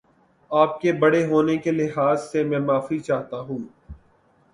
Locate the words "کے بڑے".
0.81-1.25